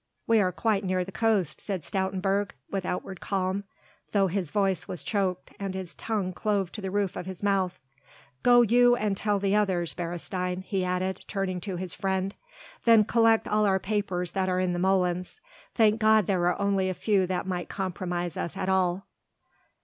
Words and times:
"We 0.25 0.39
are 0.39 0.51
quite 0.51 0.83
near 0.83 1.05
the 1.05 1.11
coast," 1.11 1.61
said 1.61 1.83
Stoutenburg 1.83 2.53
with 2.71 2.85
outward 2.85 3.21
calm, 3.21 3.65
though 4.13 4.25
his 4.25 4.49
voice 4.49 4.87
was 4.87 5.03
choked 5.03 5.53
and 5.59 5.75
his 5.75 5.93
tongue 5.93 6.33
clove 6.33 6.71
to 6.71 6.81
the 6.81 6.89
roof 6.89 7.15
of 7.15 7.27
his 7.27 7.43
mouth, 7.43 7.77
"go 8.41 8.63
you 8.63 8.95
and 8.95 9.15
tell 9.15 9.37
the 9.37 9.55
others, 9.55 9.93
Beresteyn," 9.93 10.63
he 10.63 10.83
added, 10.83 11.23
turning 11.27 11.61
to 11.61 11.75
his 11.75 11.93
friend, 11.93 12.33
"then 12.83 13.03
collect 13.03 13.47
all 13.47 13.67
our 13.67 13.77
papers 13.77 14.31
that 14.31 14.49
are 14.49 14.59
in 14.59 14.73
the 14.73 14.79
molens. 14.79 15.39
Thank 15.75 15.99
God 15.99 16.25
there 16.25 16.47
are 16.47 16.59
only 16.59 16.89
a 16.89 16.95
few 16.95 17.27
that 17.27 17.45
might 17.45 17.69
compromise 17.69 18.35
us 18.37 18.57
at 18.57 18.69
all. 18.69 19.05